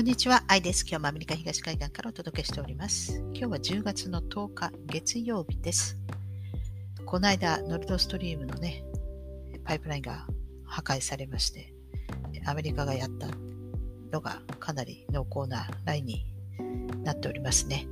[0.00, 0.86] こんにちは、アイです。
[0.88, 3.18] 今日もアメリカ東海岸からお届けしております。
[3.34, 5.98] 今日は10月の10日、月曜日です。
[7.04, 8.82] この間、ノルドストリームのね、
[9.62, 10.26] パイプラインが
[10.64, 11.74] 破壊されまして、
[12.46, 13.28] アメリカがやった
[14.10, 16.24] のがかなり濃厚なラインに
[17.04, 17.86] なっておりますね。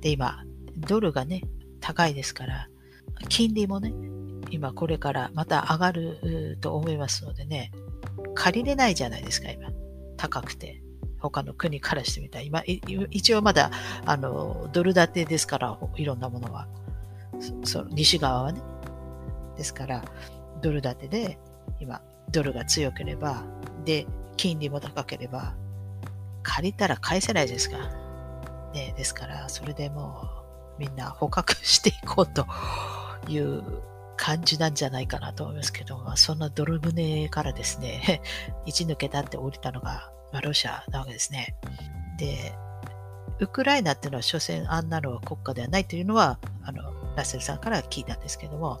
[0.00, 0.42] で、今、
[0.76, 1.42] ドルがね、
[1.78, 2.68] 高いですから、
[3.28, 3.94] 金利もね、
[4.50, 7.70] 今これからまた上がると思いますのでね、
[8.34, 9.70] 借りれないじゃないですか、今。
[10.16, 10.83] 高くて。
[11.30, 12.62] 他の国からしてみたら、今、
[13.10, 13.70] 一応まだ、
[14.04, 16.66] あの、ドル建てですから、いろんなものは。
[17.64, 18.60] その西側はね。
[19.56, 20.04] ですから、
[20.60, 21.38] ドル建てで、
[21.80, 23.42] 今、ドルが強ければ、
[23.84, 24.06] で、
[24.36, 25.54] 金利も高ければ、
[26.42, 27.78] 借りたら返せないですか。
[28.74, 30.28] ね、ですから、それでも
[30.76, 32.46] う、みんな捕獲していこうと
[33.28, 33.62] いう
[34.16, 38.20] 感じなんじゃないかなと思いますけど、そんなドル船からですね、
[38.66, 41.54] 一抜けたって降りたのが、まあ、ロシアなわけですね。
[42.18, 42.52] で、
[43.38, 46.82] ウクライナっていうのは所詮あんなのは国家ではないというのは、あの、
[47.14, 48.80] ラッセルさんから聞いたんですけども、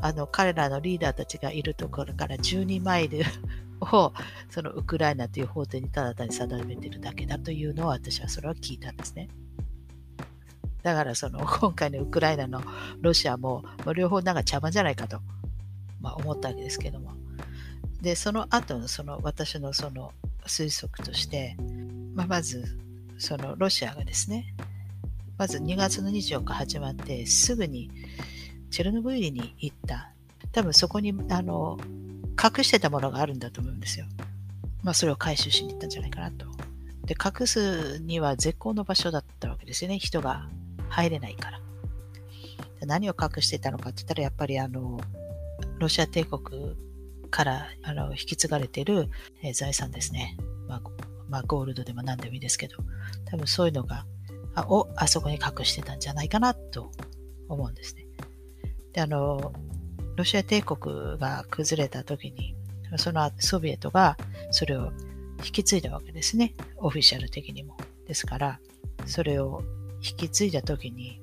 [0.00, 3.20] あの、彼らのリーダーたちがいるところから12マイル
[3.80, 4.12] を、
[4.50, 9.28] そのウクライナという法廷にただ単に定めているだけだというのを私はそれは聞いたんですね。
[10.82, 12.64] だからその 今回のウクライナの
[13.00, 13.62] ロシアも、
[13.94, 15.20] 両方なんか邪魔じゃないかと、
[16.00, 17.12] まあ、思ったわけですけども。
[18.02, 20.12] で、その後のその私のその
[20.46, 21.56] 推測として、
[22.14, 22.78] まあ、まず
[23.18, 24.54] そのロシアがですね
[25.38, 27.90] まず2月の24日始まってすぐに
[28.70, 30.12] チェルノブイリに行った
[30.52, 31.78] 多分そこにあの
[32.42, 34.06] 隠してたものがあるんだと思うんですよ。
[34.82, 36.46] まあそれを回収しに行ったんじゃないかなと。
[37.04, 39.98] で、隠すには絶好の場所だったわけですよね。
[39.98, 40.48] 人が
[40.88, 41.60] 入れないから。
[42.86, 45.00] 何を隠してたのかって言ったら、やっぱりあの、
[45.78, 46.76] ロシア帝国
[47.30, 49.08] からあの引き継がれている、
[49.42, 50.36] え、財産ですね。
[50.68, 50.82] まあ、
[51.28, 52.76] まあ、ゴールドでも何でもいいですけど、
[53.24, 54.04] 多分そういうのが、
[54.54, 56.90] あをあそこに隠してたんじゃないかなと
[57.48, 58.06] 思うんですね。
[58.92, 59.52] で、あの、
[60.16, 62.54] ロシア帝国が崩れた時に、
[62.96, 64.16] そのソビエトが
[64.50, 64.92] それを
[65.44, 66.54] 引き継いだわけですね。
[66.76, 67.76] オフィシャル的にも。
[68.06, 68.60] ですから、
[69.06, 69.62] それを
[70.02, 71.20] 引き継いだ時に、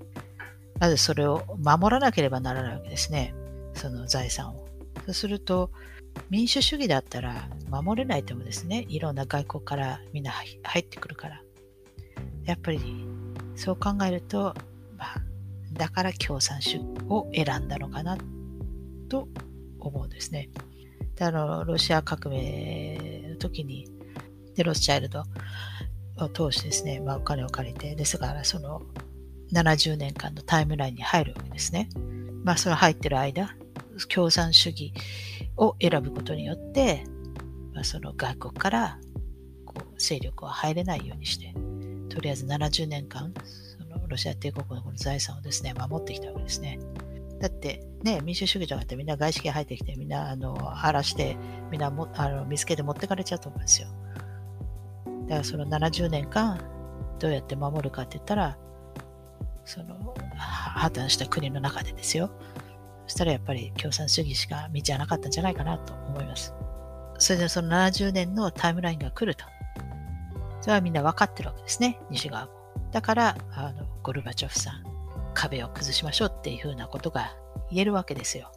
[0.79, 3.33] まずそれを守らなければならないわけですね。
[3.73, 4.67] その財産を。
[5.05, 5.71] そうすると、
[6.29, 8.85] 民主主義だったら守れないと思うんですね。
[8.89, 11.41] いろんな外国からみんな入ってくるから。
[12.45, 12.79] やっぱり
[13.55, 14.55] そう考えると、
[14.97, 15.21] まあ、
[15.73, 18.17] だから共産主義を選んだのかな
[19.09, 19.27] と
[19.79, 20.49] 思うんですね。
[21.15, 23.87] であのロシア革命の時に
[24.55, 25.23] でロスチャイルド
[26.17, 28.81] を通してですね、まあ、お金を借りて、ですからその
[29.53, 31.89] 70年間のタイムラインに入るわけですね。
[32.43, 33.55] まあその入ってる間、
[34.13, 34.93] 共産主義
[35.57, 37.03] を選ぶことによって、
[37.73, 38.99] まあ、その外国から
[39.65, 41.53] こう勢力は入れないようにして、
[42.09, 43.33] とりあえず70年間、
[43.79, 46.79] そのロシア帝国のこの財産をですね、守ってきたわけですね。
[47.39, 51.37] だってね、民主主義とかってみんな外資系入ってきて、みんなあの荒らして、
[51.71, 53.87] みんなもあの見つけて持ってかれちゃうと思うんですよ。
[55.23, 56.59] だからその70年間、
[57.19, 58.57] どうやって守るかって言ったら、
[59.65, 62.31] その破綻した国の中でですよ。
[63.07, 66.53] そしたらやっぱり共産主義しか道はなかったんじゃないかなと思います。
[67.17, 69.45] それでその70年のタイムラインが来ると。
[70.61, 72.51] それはみんな分かってるわけですね、西側も。
[72.91, 74.83] だから、あのゴルバチョフさん、
[75.33, 77.35] 壁を崩しましょうっていうふうなことが
[77.71, 78.51] 言えるわけですよ。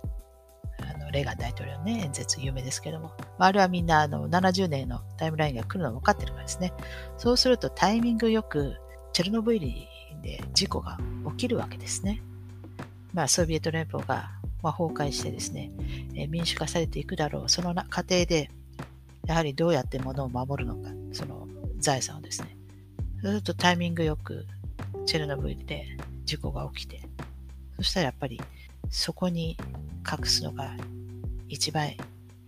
[0.81, 3.13] あのレーガン大統領のね、演説有名ですけども。
[3.39, 6.73] あれはみんなあの70年のタイムラインが来るの分かってるからですね。
[7.19, 8.77] そうするとタイミングよく
[9.13, 9.89] チェルノブイリ
[10.23, 10.99] で事故が
[11.31, 12.23] 起きるわけですね。
[13.13, 14.31] まあ、ソビエト連邦が
[14.63, 15.71] まあ、崩壊してですね、
[16.15, 17.49] え民主化されていくだろう。
[17.49, 18.51] その過程で、
[19.27, 21.47] やはりどうやって物を守るのか、その
[21.79, 22.57] 財産をですね。
[23.23, 24.47] そうするとタイミングよく
[25.07, 27.01] チェルノブイリで事故が起きて、
[27.77, 28.41] そしたらやっぱり
[28.91, 29.57] そこに
[30.11, 30.75] 隠すのが
[31.49, 31.97] 一番い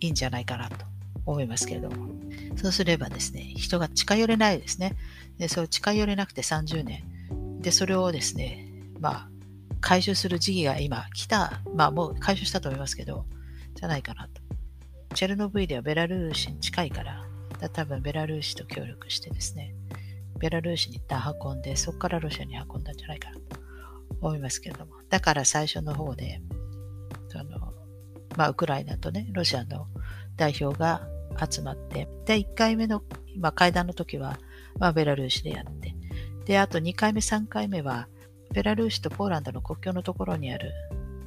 [0.00, 0.86] いんじゃないかなと
[1.26, 2.12] 思いますけれども。
[2.56, 4.94] そうすればですね、人が近寄れないですね。
[5.38, 7.02] で、そう近寄れなくて30年。
[7.60, 8.68] で、それをですね、
[9.00, 9.28] まあ、
[9.82, 13.26] 回収する時期が今来た、まあもう回収したと思いますけど、
[13.74, 14.40] じゃないかなと。
[15.14, 17.26] チェルノブイリはベラルーシに近いから、
[17.58, 19.74] だ多分ベラルーシと協力してですね、
[20.38, 23.42] ベラルーシに一旦運んで、そこからロシアに運んだんじゃないかなと
[24.20, 24.94] 思いますけれども。
[25.08, 26.40] だから最初の方で、
[27.28, 27.72] その、
[28.36, 29.86] まあ、ウクライナとね、ロシアの
[30.36, 31.06] 代表が
[31.50, 33.02] 集まって、で、1回目の、
[33.38, 34.38] まあ、会談の時は、
[34.78, 35.94] まあ、ベラルーシでやって、
[36.44, 38.08] で、あと2回目、3回目は、
[38.52, 40.72] ベラルーシとポーランドの国境のところにある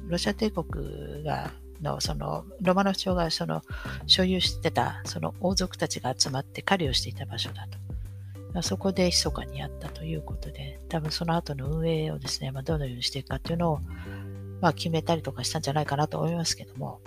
[0.08, 1.50] ロシア帝国が
[1.82, 3.62] のそのロマノフ朝がその
[4.06, 7.86] 所有してたその王族たちが集まって狩りをしていた場所だと。
[8.58, 13.80] あ、そこで密かにやったということで、多分その後の運営をですね、まあ、どのようにしていくかっていうのを、
[14.60, 17.00] まあ、決めたりとかしたんじゃないかなと思いますけども、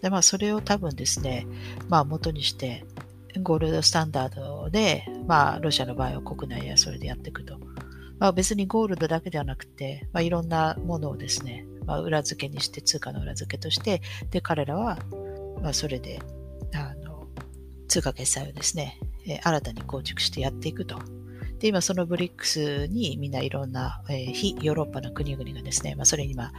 [0.00, 1.46] で、まあ、それを多分ですね、
[1.88, 2.84] まあ、元にして、
[3.42, 7.58] ゴールドスタンダードで、まあ、ロシアの場合は国内やそれでやっていくと。
[8.18, 14.98] まあ、別にゴールドだけではなくて、まあ、いろんなものをですね、まあ、裏付けにして、通貨の裏付けとして、で、彼らは、
[15.62, 16.20] まあ、それで、
[16.74, 17.26] あの、
[17.88, 20.98] 通貨決済をですね、え新たに構築してやっていくと。
[21.58, 26.52] で、今そのブリックスにみんないろんな、えー、非ヨーロッパの国々がですね、まあ、それに今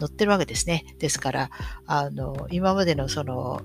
[0.00, 0.84] 乗ってるわけですね。
[0.98, 1.50] ですから、
[1.86, 3.60] あの、今までのその、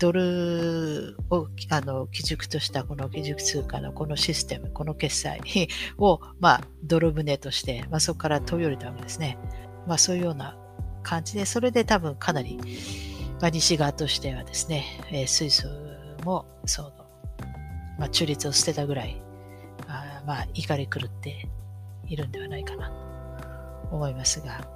[0.00, 5.40] ドルをあの基軸としたこの基軸通貨のこのシステム、この決済
[5.98, 9.38] を、まあ、ドル船として、まあ、そこから飛び降りたわけですね。
[9.86, 10.56] まあ、そういうような
[11.02, 12.58] 感じで、それで多分かなり、
[13.42, 15.68] まあ、西側としてはですね、えー、スイス
[16.24, 16.92] もその、
[17.98, 19.22] まあ、中立を捨てたぐらい、
[19.86, 21.46] あまあ、怒り狂って
[22.06, 22.88] いるんではないかな
[23.90, 24.66] と思いますが、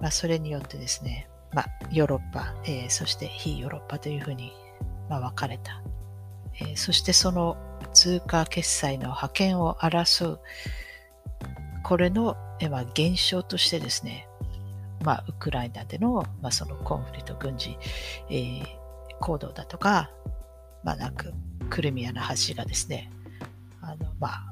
[0.00, 4.52] まあ、それによってですね、まあ、ヨーロッパ、えー、そして非ヨーロッパというふうに、
[5.12, 5.82] まあ、分かれた、
[6.58, 7.58] えー、そしてその
[7.92, 10.40] 通貨決済の覇権を争う、
[11.82, 14.26] これの、えーまあ、現象としてですね、
[15.04, 17.76] まあ、ウクライナでの、まあ、そのコンフリート軍事、
[18.30, 18.64] えー、
[19.20, 20.10] 行動だとか、
[20.82, 21.34] まあ、なく
[21.68, 23.10] クリミアの橋がですね、
[23.82, 24.51] あの、まあ、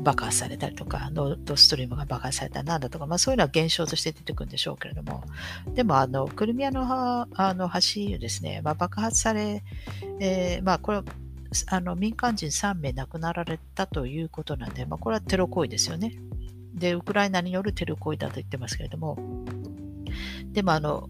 [0.00, 5.22] 爆発されたりとか、ノードストリームが爆発されたなんだとか、まあそういうのは現象として出てくるんでしょうけれども、
[5.74, 9.62] でもあの、クルミアのあの橋ですね、まあ、爆発され、
[10.20, 11.02] えー、まあこれ、
[11.66, 16.14] あの民間人3名亡くなられたということなんで、まあこれはテロ行為ですよね。
[16.74, 19.18] で、ウクライナによるテロ行為だと言ってますけれども、
[20.52, 21.08] でもあの、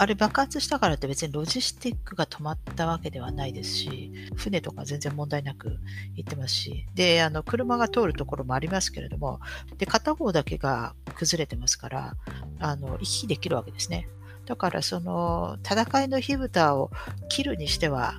[0.00, 5.76] あれ爆発したからって別にロジスティックが止まったわけではないですし、船とか全然問題なく
[6.14, 9.40] 行ってますし、で、あの、車が通るところもありますけれども、
[9.76, 12.14] で、片方だけが崩れてますから、
[12.60, 14.08] あの、行き来できるわけですね。
[14.46, 16.90] だからその戦いの火蓋を
[17.28, 18.14] 切るにしては、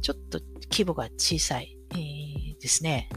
[0.00, 0.40] ちょっと
[0.70, 3.08] 規模が小さい、えー、ですね。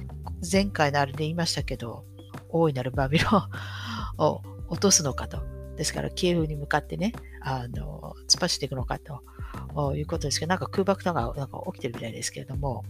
[0.49, 2.05] 前回のあれで言いましたけど、
[2.49, 5.39] 大いなるバビロンを落とすのかと。
[5.75, 7.11] ですから、キエフに向かってね、
[7.47, 12.83] あの、突っ走っていくのかということですけど、なんか空爆とかなんか起きてるみたいですけれども、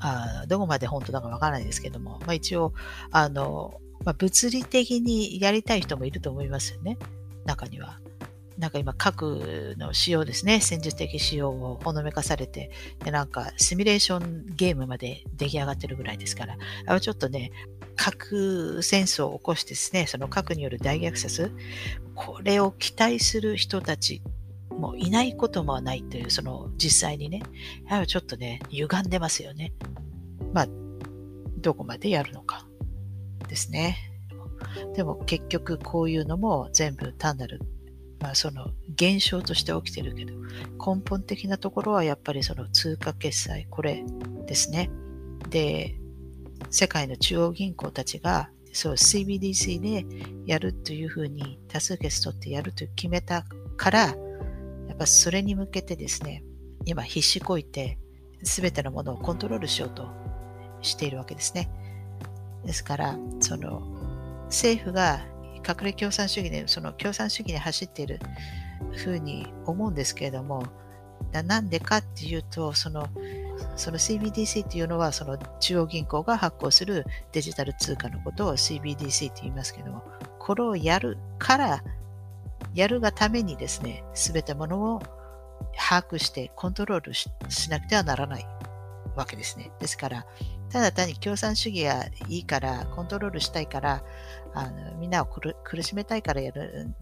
[0.00, 2.74] あどこまで本当だかわからないですけども、まあ、一応、
[3.10, 6.98] あの、まあ、物理的にやりたい人もいると思いますよね、
[7.46, 7.98] 中には。
[8.58, 12.70] なんか今、核の使用ですね、戦術的使用をほのめかされて、
[13.02, 17.50] でなんかシミュレーションゲームまで出来上がってるぐらいですから、あちょっとね、
[18.02, 21.52] 核戦争を起こしてですね、その核による大虐殺、
[22.16, 24.22] これを期待する人たち
[24.70, 27.42] もいないこともないという、その実際にね、
[27.88, 29.72] やはりちょっとね、歪んでますよね。
[30.52, 30.68] まあ、
[31.58, 32.66] どこまでやるのか
[33.48, 33.96] ですね。
[34.96, 37.60] でも結局こういうのも全部単なる、
[38.18, 40.34] まあその現象として起きてるけど、
[40.84, 44.02] 根本的なところはやっぱりその通貨決済、これ
[44.48, 44.90] ですね。
[45.50, 46.01] で、
[46.70, 50.06] 世界の中央銀行たちがそう CBDC で
[50.46, 53.44] やるというふうに多数決取ってやると決めた
[53.76, 54.14] から、や
[54.94, 56.42] っぱそれに向けてですね、
[56.84, 57.98] 今必死こいて
[58.42, 60.08] 全てのものをコントロールしようと
[60.80, 61.70] しているわけですね。
[62.64, 63.82] ですから、その
[64.46, 65.26] 政府が
[65.56, 68.20] 隠れ共産主義で、その共産主義に走っている
[68.92, 70.64] ふうに思うんですけれども、
[71.32, 73.08] なんでかっていうと、その
[73.76, 80.04] その CBDC というのは、その中央銀行が発行するデジタル通貨のことを CBDC と言いますけども、
[80.38, 81.84] これをやるから、
[82.74, 85.02] やるがためにですね、すべてものを
[85.76, 87.30] 把握してコントロールし
[87.70, 88.46] なくてはならない。
[89.16, 89.70] わけですね。
[89.80, 90.26] ですから、
[90.70, 94.02] ただ単に共産主義がいいから、コントロールしたいから、
[94.54, 96.94] あのみんなを苦しめたいからやる、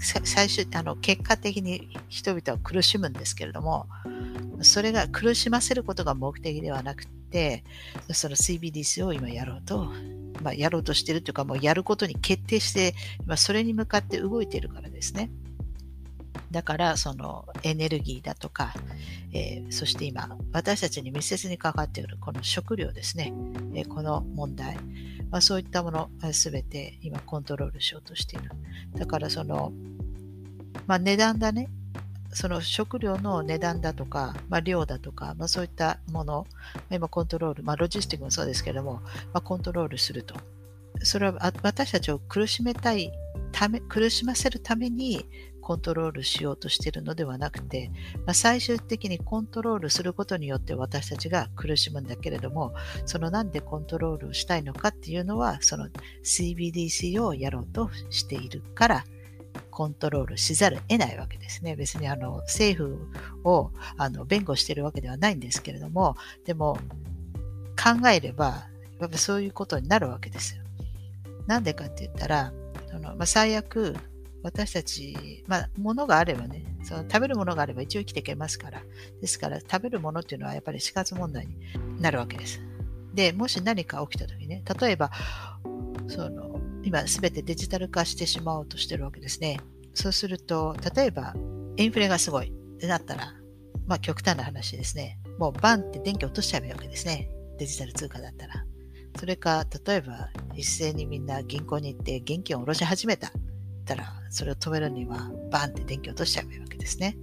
[0.00, 3.86] 最終、あの結果的に人々は苦しむんですけれども、
[4.62, 7.64] それが苦しませることが目的ではなくて、
[8.12, 9.92] その CBDC を今やろうと、
[10.42, 12.94] まあ、やろうとしてるというか、もうやることに決定して、
[13.24, 15.30] 今それに向かって動いているからですね。
[16.56, 18.72] だから、そのエネルギーだとか、
[19.34, 23.34] えー、そして今、私たちに密接に関わっているこの食料ですね、
[23.74, 24.78] えー、この問題、
[25.30, 28.50] まあ、そういったものすべて今コントロールしようとしている。
[28.94, 29.70] だから、その、
[30.86, 31.68] まあ、値段だね、
[32.32, 36.46] その食料の値段だとか、まあ、量だとか、まあ、そういったもの、
[36.90, 39.02] 今コントロール、まあ、ロジスティックもそうですけども、
[39.34, 40.34] まあ、コントロールすると。
[41.02, 43.12] それは私たちを苦しめたい
[43.52, 45.26] ため、苦しませるために
[45.66, 52.72] コントロールしようとしているのではなくて、まあ、最終的にコントロールすることによって私たちが苦しむんだけれども、
[53.04, 55.88] そのなんでコントロールしたいのかっていうのは、その
[56.22, 59.04] CBDC をやろうとしているから、
[59.72, 61.74] コントロールしざるを得ないわけですね。
[61.74, 63.08] 別にあの政府
[63.42, 66.78] をあの弁護しているわけではないんですけれども、でも
[67.76, 68.68] 考えれば、
[69.00, 70.62] やっぱそういうことになるわけですよ。
[71.48, 72.52] なんでかって言ったら、
[72.88, 73.96] そのまあ、最悪
[74.46, 78.80] 私たち、まあ、物があればね、その食べるものがあれば一応生きていけますから。
[79.20, 81.56] ですから、食べるものっていうのはやっぱり死活問題に
[82.00, 82.60] なるわけです。
[83.12, 85.10] で、もし何か起きた時ね、例えば、
[86.06, 89.58] その、今すべてデジタル化してしまおうとしてるわけですね。
[89.94, 91.34] そうすると、例えば、
[91.76, 93.34] インフレがすごいってなったら、
[93.84, 95.18] まあ極端な話ですね。
[95.40, 97.28] もうバンって電気落としちゃえばいいわけですね。
[97.58, 98.64] デジタル通貨だったら。
[99.18, 103.32] それか、例えば、一斉にみんな銀行に行って現金を下ろし始めた。
[103.86, 107.16] たら、それを止めるには、バンって電気落としちゃえばいいわけですね。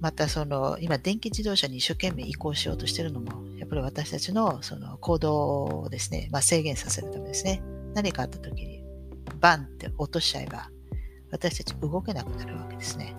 [0.00, 7.62] また、その、今、電気自動車に一生懸命移行しようとしてるのも、やっぱり私たちのその行動をですね、まあ、制限させるためですね。
[7.94, 8.84] 何かあった時に、
[9.40, 10.70] バンって落としちゃえば、
[11.30, 13.16] 私たち動けなくなるわけですね。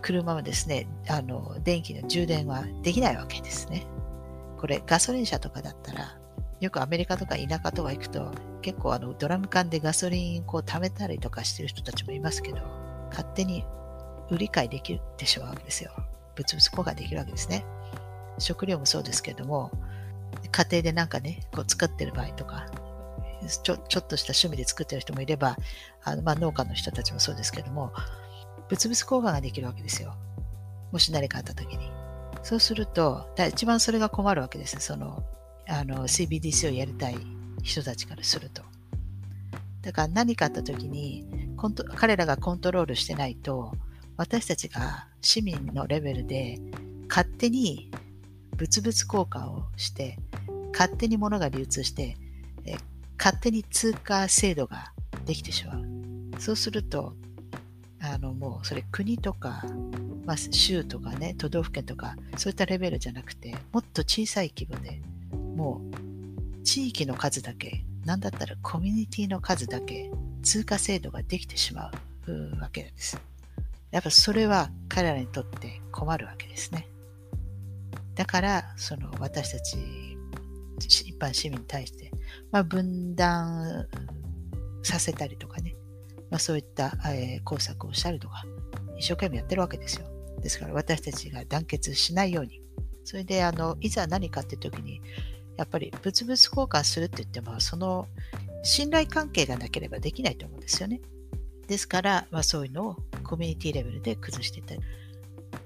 [0.00, 3.86] 車もですね、あの、電気の充電はできないわけですね。
[4.58, 6.18] これ、ガソリン車とかだったら、
[6.64, 12.58] よくアメリカとか田舎とか行くと、結構あのドラム缶でガソリンこう貯めたりとかしてる人たちもいますけど、
[13.10, 13.64] 勝手に
[14.30, 15.92] 売り買いできてしまうわけですよ。
[16.36, 17.64] 物々交換できるわけですね。
[18.38, 19.70] 食料もそうですけども、
[20.50, 22.66] 家庭でなんかね、こう作ってる場合とか、
[23.62, 25.56] ちょちょっとした趣味で作ってる人もいれば、
[26.02, 27.92] あのまあ、農家の人たちもそうですけども、
[28.70, 30.14] 物々交換ができるわけですよ。
[30.92, 31.92] もし何かあった時に。
[32.42, 34.80] そうすると、一番それが困るわけです。
[34.80, 35.22] その
[35.68, 37.16] あの CBDC をやりたい
[37.62, 38.62] 人たちからすると。
[39.82, 43.72] だから何かあった時にコント彼らがコントロールしてないと
[44.16, 46.58] 私たちが市民のレベルで
[47.08, 47.90] 勝手に
[48.58, 50.18] 物々交換をして
[50.72, 52.16] 勝手に物が流通して
[52.64, 52.76] え
[53.18, 54.92] 勝手に通貨制度が
[55.26, 55.84] できてしまう。
[56.38, 57.14] そうすると
[58.00, 59.64] あのもうそれ国とか、
[60.26, 65.00] まあ、州とかね都道府県とかそういったレベルじゃなくてもっと小さい規模で
[65.54, 65.80] も
[66.60, 70.10] う地域の数だけ、なんだったらコミュニティの数だけ
[70.42, 71.90] 通貨制度ができてしま
[72.26, 73.20] うわけです。
[73.90, 76.88] やっぱそれは彼らにとって困るわけですね。
[78.14, 79.76] だから、その私たち
[80.78, 82.10] 一般市民に対して、
[82.50, 83.86] まあ、分断
[84.82, 85.74] させたりとかね、
[86.30, 88.44] まあ、そういった、え、工作をしたりとか、
[88.98, 90.06] 一生懸命やってるわけですよ。
[90.40, 92.60] ですから私たちが団結しないように、
[93.04, 95.00] それであのいざ何かって時に
[95.56, 98.06] やっぱり物々交換するって言っても、その
[98.62, 101.00] 信頼関係がなければできないと思うんですよね。
[101.68, 104.80] ですから、まあ、そういうのをコミュニティレベルで崩していったり。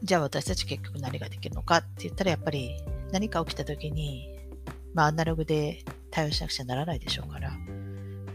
[0.02, 2.70] じゃあ私たち結局何ができるのかって言ったら、やっぱり
[3.12, 4.28] 何か起きた時に、
[4.94, 7.52] まあ、アナログで対応しなくちゃならないでしょうから、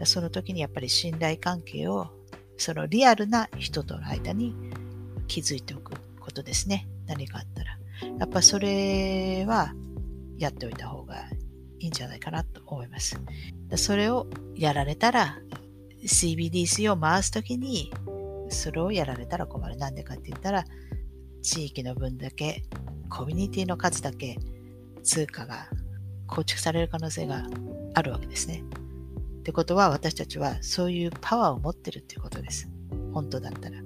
[0.06, 2.10] その時にやっぱり信頼関係を、
[2.58, 4.56] そのリアルな人との間に
[5.28, 6.88] 築いておくことですね。
[7.08, 7.78] 何かあったら。
[8.20, 9.74] やっぱそれは
[10.38, 11.16] やっておいた方が
[11.84, 13.20] いいんじゃないかなと思います。
[13.76, 15.38] それをやられたら、
[16.06, 17.92] CBDC を回すときに、
[18.50, 19.76] それをやられたら困る。
[19.76, 20.64] なんでかって言ったら、
[21.42, 22.64] 地域の分だけ、
[23.10, 24.38] コミュニティの数だけ、
[25.04, 25.68] 通貨が
[26.28, 27.44] 構築される可能性が
[27.96, 28.64] あるわけですね。
[29.40, 32.70] ってことは、私たちはそういうパワーを持ってるっていうことです。
[33.12, 33.78] 本当だったら。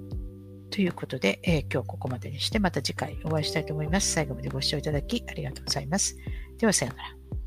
[0.70, 4.12] ということで、えー、今日ここまでにして、また次回お会いしたいと思います。
[4.12, 6.16] 最後までご視聴いただきありがとうございます。
[6.58, 7.37] では、さようなら。